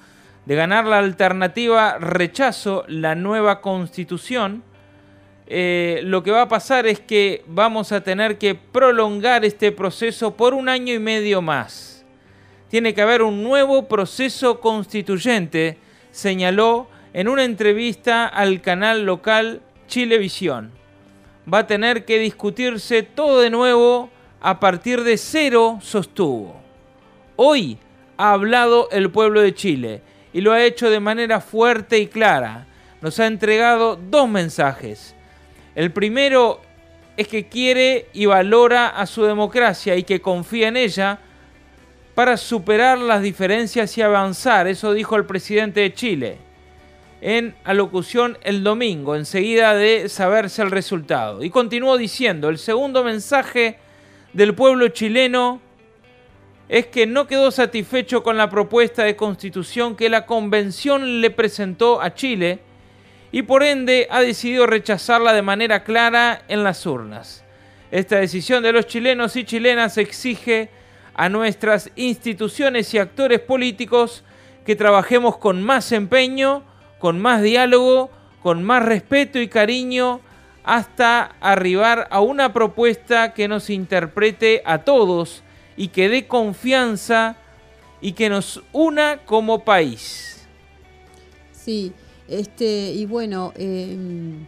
[0.48, 4.64] De ganar la alternativa rechazo la nueva constitución,
[5.46, 10.36] eh, lo que va a pasar es que vamos a tener que prolongar este proceso
[10.36, 12.04] por un año y medio más.
[12.70, 15.78] Tiene que haber un nuevo proceso constituyente,
[16.10, 20.72] señaló en una entrevista al canal local Chilevisión.
[21.52, 24.10] Va a tener que discutirse todo de nuevo
[24.42, 26.60] a partir de cero, sostuvo.
[27.36, 27.78] Hoy
[28.18, 30.02] ha hablado el pueblo de Chile
[30.34, 32.68] y lo ha hecho de manera fuerte y clara.
[33.02, 35.16] Nos ha entregado dos mensajes
[35.76, 36.62] el primero
[37.16, 41.20] es que quiere y valora a su democracia y que confía en ella
[42.14, 44.68] para superar las diferencias y avanzar.
[44.68, 46.38] Eso dijo el presidente de Chile
[47.22, 51.44] en alocución el domingo, enseguida de saberse el resultado.
[51.44, 53.78] Y continuó diciendo, el segundo mensaje
[54.34, 55.62] del pueblo chileno
[56.70, 62.02] es que no quedó satisfecho con la propuesta de constitución que la convención le presentó
[62.02, 62.60] a Chile,
[63.34, 67.44] y por ende ha decidido rechazarla de manera clara en las urnas.
[67.92, 70.70] Esta decisión de los chilenos y chilenas exige
[71.14, 74.24] a nuestras instituciones y actores políticos
[74.66, 76.64] que trabajemos con más empeño,
[77.00, 80.22] con más diálogo, con más respeto y cariño
[80.64, 85.44] hasta arribar a una propuesta que nos interprete a todos
[85.76, 87.36] y que dé confianza
[88.02, 90.48] y que nos una como país.
[91.52, 91.94] Sí,
[92.28, 94.48] este, y bueno, em,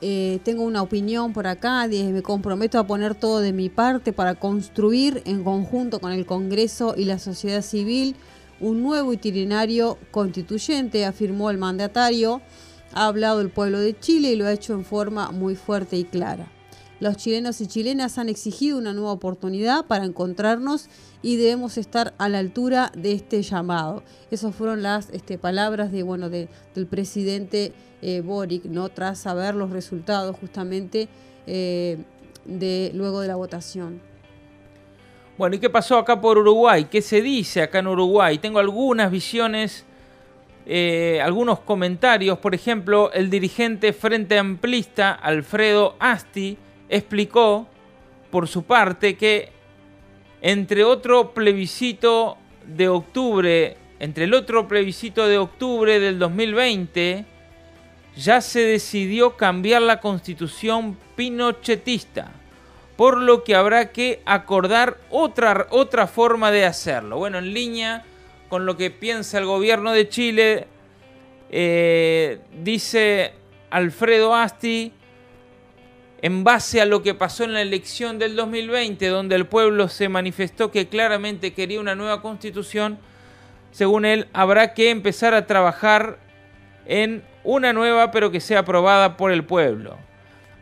[0.00, 4.34] eh, tengo una opinión por acá, me comprometo a poner todo de mi parte para
[4.34, 8.16] construir en conjunto con el Congreso y la sociedad civil
[8.60, 12.40] un nuevo itinerario constituyente, afirmó el mandatario.
[12.92, 16.04] Ha hablado el pueblo de Chile y lo ha hecho en forma muy fuerte y
[16.04, 16.50] clara.
[16.98, 20.88] Los chilenos y chilenas han exigido una nueva oportunidad para encontrarnos
[21.20, 24.02] y debemos estar a la altura de este llamado.
[24.30, 26.48] Esas fueron las este, palabras de, bueno, del
[26.88, 28.88] presidente eh, Boric, ¿no?
[28.88, 31.08] tras saber los resultados justamente
[31.46, 31.98] eh,
[32.46, 34.00] de, luego de la votación.
[35.36, 36.86] Bueno, ¿y qué pasó acá por Uruguay?
[36.90, 38.38] ¿Qué se dice acá en Uruguay?
[38.38, 39.84] Tengo algunas visiones,
[40.66, 42.38] eh, algunos comentarios.
[42.38, 47.68] Por ejemplo, el dirigente Frente Amplista, Alfredo Asti, explicó
[48.30, 49.50] por su parte que
[50.42, 57.24] entre otro plebiscito de octubre, entre el otro plebiscito de octubre del 2020,
[58.16, 62.32] ya se decidió cambiar la constitución pinochetista,
[62.96, 67.18] por lo que habrá que acordar otra, otra forma de hacerlo.
[67.18, 68.04] Bueno, en línea
[68.48, 70.66] con lo que piensa el gobierno de Chile,
[71.50, 73.32] eh, dice
[73.70, 74.92] Alfredo Asti,
[76.22, 80.08] en base a lo que pasó en la elección del 2020, donde el pueblo se
[80.08, 82.98] manifestó que claramente quería una nueva constitución,
[83.70, 86.18] según él, habrá que empezar a trabajar
[86.86, 89.98] en una nueva pero que sea aprobada por el pueblo.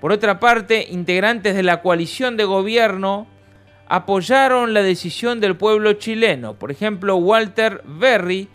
[0.01, 3.27] Por otra parte, integrantes de la coalición de gobierno
[3.87, 6.55] apoyaron la decisión del pueblo chileno.
[6.55, 8.49] Por ejemplo, Walter Berry,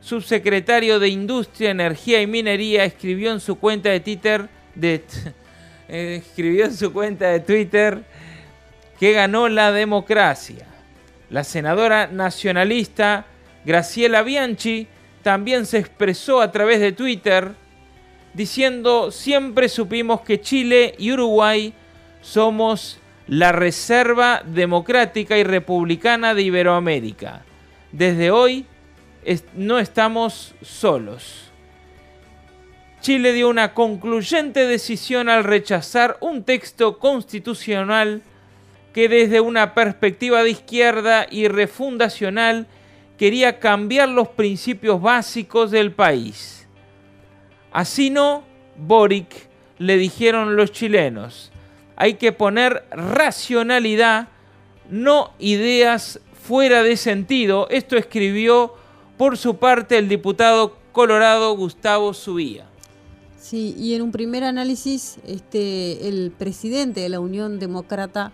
[0.00, 5.04] subsecretario de Industria, Energía y Minería, escribió en su cuenta de Twitter, de,
[5.88, 8.04] escribió en su cuenta de Twitter
[8.98, 10.66] que ganó la democracia.
[11.28, 13.26] La senadora nacionalista
[13.64, 14.86] Graciela Bianchi
[15.22, 17.52] también se expresó a través de Twitter
[18.32, 21.74] diciendo siempre supimos que Chile y Uruguay
[22.20, 27.44] somos la reserva democrática y republicana de Iberoamérica.
[27.92, 28.66] Desde hoy
[29.54, 31.50] no estamos solos.
[33.00, 38.22] Chile dio una concluyente decisión al rechazar un texto constitucional
[38.92, 42.66] que desde una perspectiva de izquierda y refundacional
[43.18, 46.66] quería cambiar los principios básicos del país.
[47.72, 48.44] Así no,
[48.76, 51.52] Boric, le dijeron los chilenos,
[51.96, 54.28] hay que poner racionalidad,
[54.90, 57.66] no ideas fuera de sentido.
[57.70, 58.74] Esto escribió
[59.16, 62.66] por su parte el diputado colorado Gustavo Subía.
[63.38, 68.32] Sí, y en un primer análisis, este, el presidente de la Unión Demócrata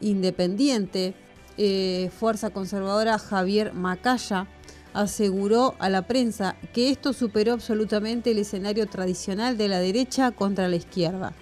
[0.00, 1.14] Independiente,
[1.56, 4.46] eh, Fuerza Conservadora Javier Macaya,
[4.92, 10.68] aseguró a la prensa que esto superó absolutamente el escenario tradicional de la derecha contra
[10.68, 11.34] la izquierda.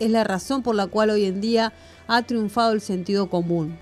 [0.00, 1.72] Es la razón por la cual hoy en día
[2.06, 3.78] ha triunfado el sentido común.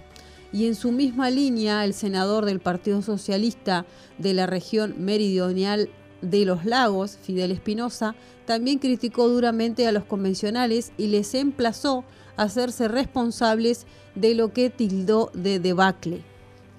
[0.52, 3.86] Y en su misma línea, el senador del Partido Socialista
[4.18, 5.88] de la región meridional
[6.20, 12.04] de los lagos, Fidel Espinosa, también criticó duramente a los convencionales y les emplazó
[12.36, 16.22] a hacerse responsables de lo que tildó de debacle.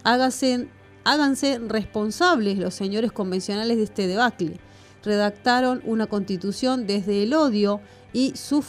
[0.04, 0.68] Háganse,
[1.04, 4.60] háganse responsables los señores convencionales de este debacle.
[5.04, 7.82] Redactaron una constitución desde el odio
[8.14, 8.66] y sus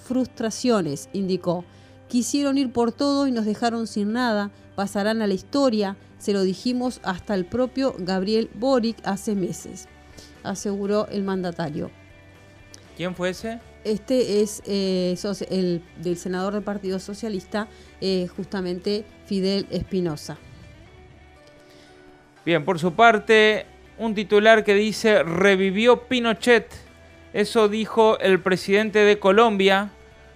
[0.00, 1.64] frustraciones, indicó.
[2.08, 6.42] Quisieron ir por todo y nos dejaron sin nada, pasarán a la historia, se lo
[6.42, 9.88] dijimos hasta el propio Gabriel Boric hace meses,
[10.42, 11.90] aseguró el mandatario.
[12.96, 13.60] ¿Quién fue ese?
[13.84, 15.16] Este es eh,
[15.50, 17.68] el del senador del Partido Socialista,
[18.00, 20.36] eh, justamente Fidel Espinosa.
[22.44, 23.66] Bien, por su parte,
[23.98, 26.87] un titular que dice, revivió Pinochet.
[27.32, 29.90] Eso dijo el presidente de Colombia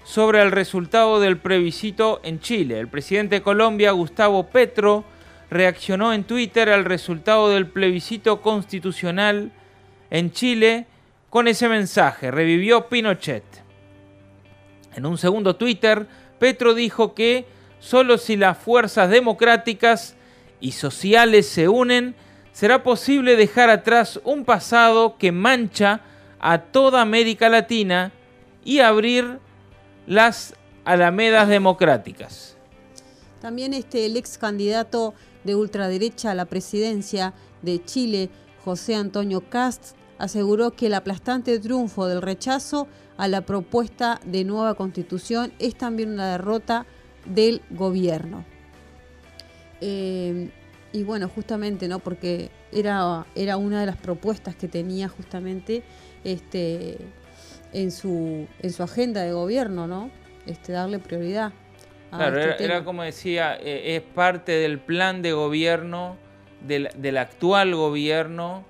[0.05, 2.78] sobre el resultado del plebiscito en Chile.
[2.78, 5.05] El presidente de Colombia, Gustavo Petro,
[5.50, 9.52] reaccionó en Twitter al resultado del plebiscito constitucional
[10.11, 10.87] en Chile
[11.31, 12.31] con ese mensaje.
[12.31, 13.44] Revivió Pinochet.
[14.94, 16.07] En un segundo Twitter,
[16.38, 17.46] Petro dijo que
[17.78, 20.14] solo si las fuerzas democráticas
[20.61, 22.14] y sociales se unen,
[22.52, 26.02] será posible dejar atrás un pasado que mancha
[26.42, 28.12] a toda América Latina
[28.64, 29.38] y abrir
[30.07, 32.57] las alamedas democráticas.
[33.40, 38.28] También este, el ex candidato de ultraderecha a la presidencia de Chile,
[38.64, 44.74] José Antonio Cast, aseguró que el aplastante triunfo del rechazo a la propuesta de nueva
[44.74, 46.87] constitución es también una derrota
[47.24, 48.44] del gobierno.
[49.81, 50.50] Eh,
[50.92, 51.98] y bueno, justamente, ¿no?
[51.98, 55.83] Porque era, era una de las propuestas que tenía justamente
[56.24, 56.98] este,
[57.72, 60.11] en, su, en su agenda de gobierno, ¿no?
[60.46, 61.52] Este, darle prioridad.
[62.11, 66.16] claro, este era, como decía, eh, es parte del plan de gobierno
[66.66, 68.64] del, del actual gobierno,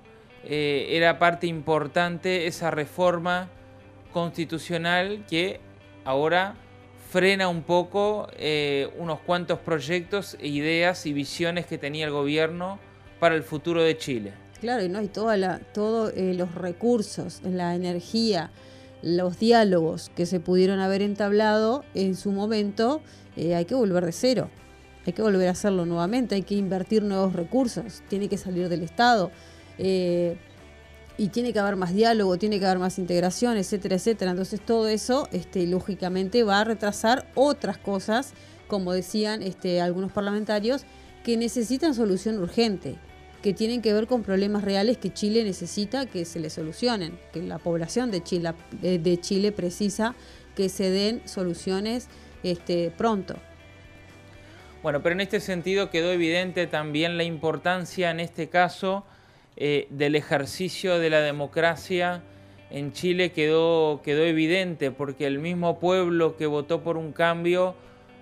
[0.44, 3.48] eh, era parte importante esa reforma
[4.12, 5.60] constitucional que
[6.04, 6.56] ahora
[7.10, 12.78] frena un poco eh, unos cuantos proyectos, ideas y visiones que tenía el gobierno
[13.20, 14.32] para el futuro de Chile.
[14.62, 18.52] Claro, y no, hay todos eh, los recursos, la energía,
[19.02, 23.00] los diálogos que se pudieron haber entablado en su momento,
[23.36, 24.50] eh, hay que volver de cero.
[25.04, 28.84] Hay que volver a hacerlo nuevamente, hay que invertir nuevos recursos, tiene que salir del
[28.84, 29.32] Estado.
[29.78, 30.36] Eh,
[31.18, 34.30] y tiene que haber más diálogo, tiene que haber más integración, etcétera, etcétera.
[34.30, 38.32] Entonces todo eso, este, lógicamente, va a retrasar otras cosas,
[38.68, 40.84] como decían este, algunos parlamentarios,
[41.24, 42.96] que necesitan solución urgente
[43.42, 47.42] que tienen que ver con problemas reales que Chile necesita que se le solucionen, que
[47.42, 50.14] la población de Chile, eh, de Chile precisa
[50.54, 52.08] que se den soluciones
[52.42, 53.34] este, pronto.
[54.82, 59.04] Bueno, pero en este sentido quedó evidente también la importancia en este caso
[59.56, 62.22] eh, del ejercicio de la democracia
[62.70, 67.74] en Chile quedó, quedó evidente porque el mismo pueblo que votó por un cambio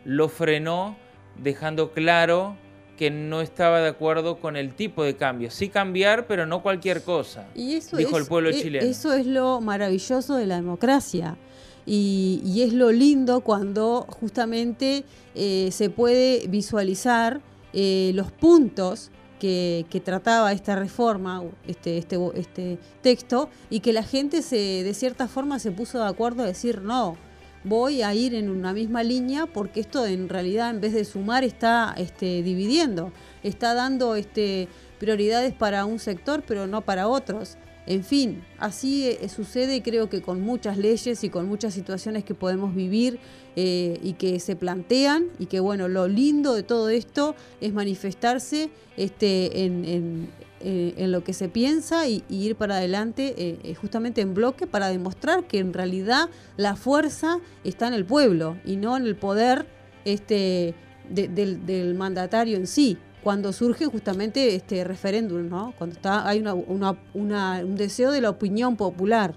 [0.04, 0.96] lo frenó
[1.36, 2.56] dejando claro
[3.00, 5.50] que no estaba de acuerdo con el tipo de cambio.
[5.50, 8.86] Sí cambiar, pero no cualquier cosa, Y eso dijo es, el pueblo e- chileno.
[8.86, 11.38] Eso es lo maravilloso de la democracia.
[11.86, 17.40] Y, y es lo lindo cuando justamente eh, se puede visualizar
[17.72, 24.02] eh, los puntos que, que trataba esta reforma, este, este, este texto, y que la
[24.02, 27.16] gente se, de cierta forma se puso de acuerdo a decir no.
[27.62, 31.44] Voy a ir en una misma línea porque esto en realidad en vez de sumar
[31.44, 37.58] está este, dividiendo, está dando este, prioridades para un sector pero no para otros.
[37.86, 42.34] En fin, así eh, sucede creo que con muchas leyes y con muchas situaciones que
[42.34, 43.18] podemos vivir
[43.56, 48.70] eh, y que se plantean y que bueno, lo lindo de todo esto es manifestarse
[48.96, 50.30] este, en, en-
[50.60, 54.66] eh, en lo que se piensa y, ir para adelante eh, eh, justamente en bloque
[54.66, 59.16] para demostrar que en realidad la fuerza está en el pueblo y no en el
[59.16, 59.64] poder
[60.04, 60.74] este,
[61.08, 65.74] de- del, mandatario en sí cuando surge justamente este referéndum, ¿no?
[65.78, 69.34] Cuando está hay un deseo de la opinión popular.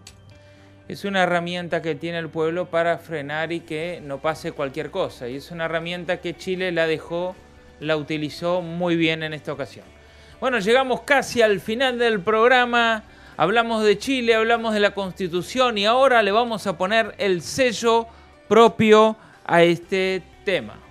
[0.89, 5.29] Es una herramienta que tiene el pueblo para frenar y que no pase cualquier cosa.
[5.29, 7.35] Y es una herramienta que Chile la dejó,
[7.79, 9.85] la utilizó muy bien en esta ocasión.
[10.43, 13.03] Bueno, llegamos casi al final del programa.
[13.37, 18.07] Hablamos de Chile, hablamos de la Constitución y ahora le vamos a poner el sello
[18.49, 19.15] propio
[19.45, 20.82] a este tema.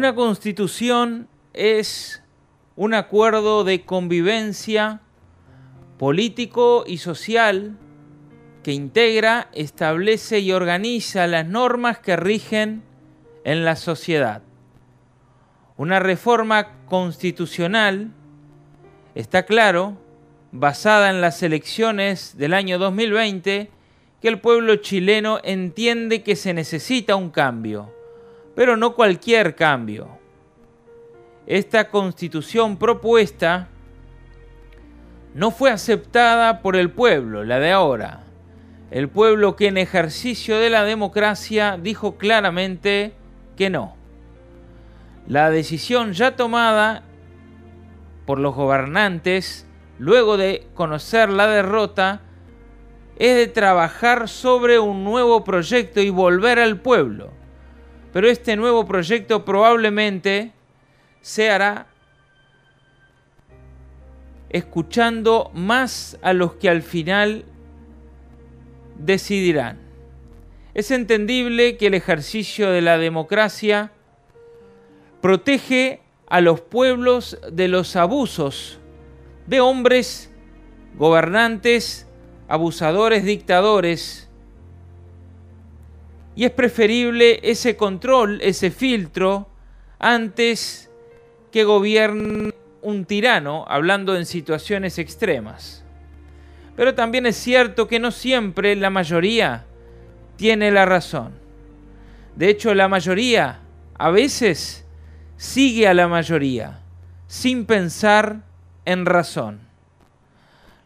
[0.00, 2.22] Una constitución es
[2.74, 5.02] un acuerdo de convivencia
[5.98, 7.76] político y social
[8.62, 12.82] que integra, establece y organiza las normas que rigen
[13.44, 14.40] en la sociedad.
[15.76, 18.10] Una reforma constitucional,
[19.14, 19.98] está claro,
[20.50, 23.70] basada en las elecciones del año 2020,
[24.22, 27.99] que el pueblo chileno entiende que se necesita un cambio
[28.54, 30.08] pero no cualquier cambio.
[31.46, 33.68] Esta constitución propuesta
[35.34, 38.24] no fue aceptada por el pueblo, la de ahora.
[38.90, 43.14] El pueblo que en ejercicio de la democracia dijo claramente
[43.56, 43.96] que no.
[45.26, 47.04] La decisión ya tomada
[48.26, 49.66] por los gobernantes,
[49.98, 52.22] luego de conocer la derrota,
[53.16, 57.39] es de trabajar sobre un nuevo proyecto y volver al pueblo
[58.12, 60.52] pero este nuevo proyecto probablemente
[61.20, 61.86] se hará
[64.48, 67.44] escuchando más a los que al final
[68.98, 69.78] decidirán.
[70.74, 73.92] Es entendible que el ejercicio de la democracia
[75.20, 78.78] protege a los pueblos de los abusos
[79.46, 80.32] de hombres,
[80.96, 82.06] gobernantes,
[82.48, 84.29] abusadores, dictadores,
[86.36, 89.48] y es preferible ese control, ese filtro,
[89.98, 90.90] antes
[91.50, 95.84] que gobierne un tirano, hablando en situaciones extremas.
[96.76, 99.66] Pero también es cierto que no siempre la mayoría
[100.36, 101.32] tiene la razón.
[102.36, 103.60] De hecho, la mayoría
[103.98, 104.86] a veces
[105.36, 106.80] sigue a la mayoría,
[107.26, 108.42] sin pensar
[108.86, 109.60] en razón.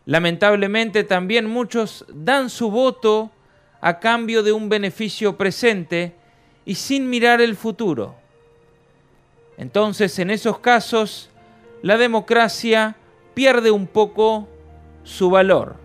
[0.07, 3.31] Lamentablemente también muchos dan su voto
[3.85, 6.15] a cambio de un beneficio presente
[6.65, 8.15] y sin mirar el futuro.
[9.59, 11.29] Entonces, en esos casos,
[11.83, 12.97] la democracia
[13.35, 14.49] pierde un poco
[15.03, 15.77] su valor.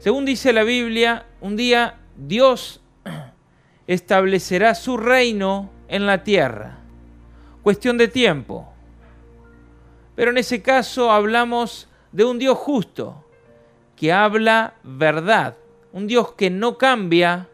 [0.00, 2.80] Según dice la Biblia, un día Dios
[3.86, 6.80] establecerá su reino en la tierra.
[7.62, 8.72] Cuestión de tiempo.
[10.16, 13.24] Pero en ese caso hablamos de un Dios justo,
[13.94, 15.54] que habla verdad,
[15.94, 17.48] un Dios que no cambia,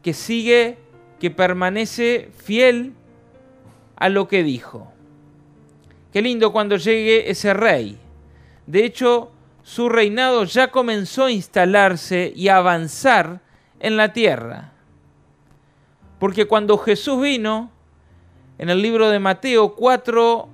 [0.00, 0.78] que sigue,
[1.18, 2.94] que permanece fiel
[3.96, 4.92] a lo que dijo.
[6.12, 7.98] Qué lindo cuando llegue ese rey.
[8.66, 9.32] De hecho,
[9.64, 13.40] su reinado ya comenzó a instalarse y a avanzar
[13.80, 14.72] en la tierra.
[16.20, 17.72] Porque cuando Jesús vino,
[18.56, 20.48] en el libro de Mateo 4,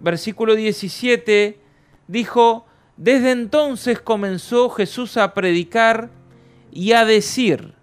[0.00, 1.58] versículo 17,
[2.08, 2.66] dijo,
[2.96, 6.10] desde entonces comenzó Jesús a predicar
[6.72, 7.74] y a decir,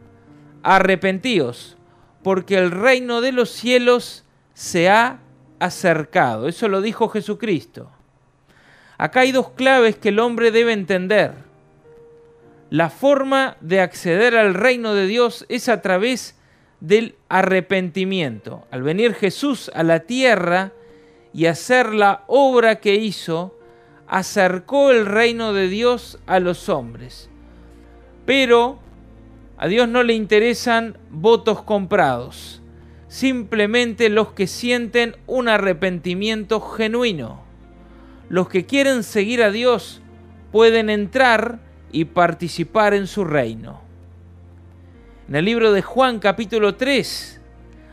[0.63, 1.77] arrepentíos,
[2.23, 5.19] porque el reino de los cielos se ha
[5.59, 6.47] acercado.
[6.47, 7.91] Eso lo dijo Jesucristo.
[8.97, 11.33] Acá hay dos claves que el hombre debe entender.
[12.69, 16.35] La forma de acceder al reino de Dios es a través
[16.79, 18.65] del arrepentimiento.
[18.71, 20.71] Al venir Jesús a la tierra
[21.33, 23.55] y hacer la obra que hizo,
[24.13, 27.31] acercó el reino de Dios a los hombres.
[28.27, 28.77] Pero
[29.57, 32.61] a Dios no le interesan votos comprados,
[33.07, 37.41] simplemente los que sienten un arrepentimiento genuino.
[38.29, 40.03] Los que quieren seguir a Dios
[40.51, 41.57] pueden entrar
[41.91, 43.81] y participar en su reino.
[45.27, 47.41] En el libro de Juan capítulo 3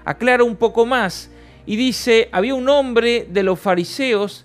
[0.04, 1.30] aclara un poco más
[1.64, 4.44] y dice, había un hombre de los fariseos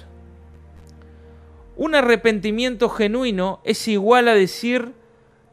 [1.75, 4.93] Un arrepentimiento genuino es igual a decir,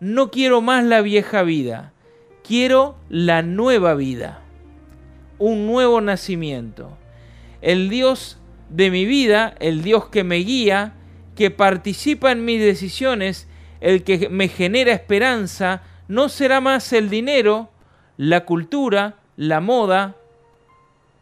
[0.00, 1.92] no quiero más la vieja vida,
[2.42, 4.42] quiero la nueva vida,
[5.38, 6.96] un nuevo nacimiento.
[7.62, 8.38] El Dios
[8.68, 10.94] de mi vida, el Dios que me guía,
[11.34, 13.48] que participa en mis decisiones,
[13.80, 17.70] el que me genera esperanza, no será más el dinero,
[18.16, 20.16] la cultura, la moda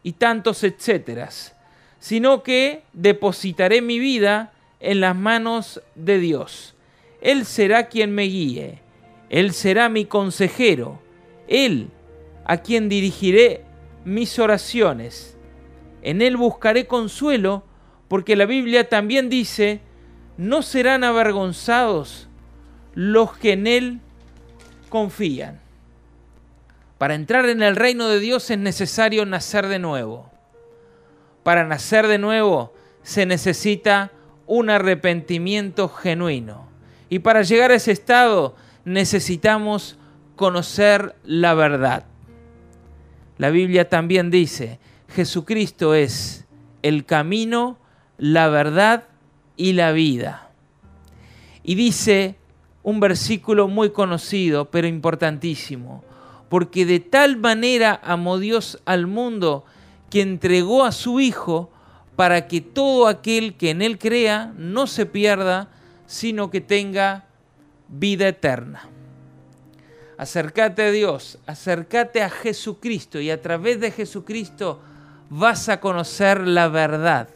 [0.01, 1.55] y tantos etcéteras,
[1.99, 6.75] sino que depositaré mi vida en las manos de Dios.
[7.21, 8.81] Él será quien me guíe,
[9.29, 10.99] Él será mi consejero,
[11.47, 11.89] Él
[12.45, 13.63] a quien dirigiré
[14.05, 15.37] mis oraciones.
[16.01, 17.63] En Él buscaré consuelo,
[18.07, 19.81] porque la Biblia también dice,
[20.37, 22.29] no serán avergonzados
[22.93, 23.99] los que en Él
[24.89, 25.59] confían.
[26.97, 30.31] Para entrar en el reino de Dios es necesario nacer de nuevo.
[31.43, 32.73] Para nacer de nuevo
[33.03, 34.11] se necesita
[34.47, 36.67] un arrepentimiento genuino.
[37.09, 39.97] Y para llegar a ese estado necesitamos
[40.35, 42.05] conocer la verdad.
[43.37, 44.79] La Biblia también dice,
[45.09, 46.45] Jesucristo es
[46.81, 47.77] el camino,
[48.17, 49.03] la verdad
[49.57, 50.49] y la vida.
[51.63, 52.35] Y dice
[52.83, 56.03] un versículo muy conocido, pero importantísimo,
[56.49, 59.65] porque de tal manera amó Dios al mundo
[60.09, 61.69] que entregó a su Hijo
[62.17, 65.69] para que todo aquel que en Él crea no se pierda,
[66.07, 67.25] sino que tenga
[67.87, 68.89] vida eterna.
[70.17, 74.81] Acércate a Dios, acércate a Jesucristo y a través de Jesucristo
[75.29, 77.29] vas a conocer la verdad.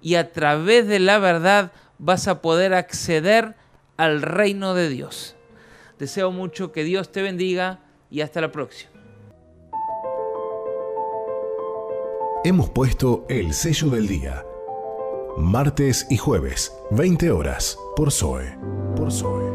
[0.00, 3.56] Y a través de la verdad vas a poder acceder
[3.96, 5.34] al reino de Dios.
[5.98, 7.80] Deseo mucho que Dios te bendiga
[8.12, 8.97] y hasta la próxima.
[12.44, 14.44] Hemos puesto el sello del día.
[15.36, 18.56] Martes y jueves, 20 horas, por Zoe.
[18.96, 19.47] Por Zoe.